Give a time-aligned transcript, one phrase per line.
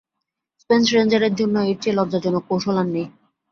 [0.61, 3.07] Space রেঞ্জারের জন্য এর চেয়ে লজ্জাজনক কৌশল আর নেই।